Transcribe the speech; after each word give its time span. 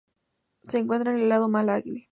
Se 0.63 0.79
encuentra 0.79 1.11
en 1.11 1.19
el 1.19 1.29
lago 1.29 1.47
Malawi. 1.47 2.07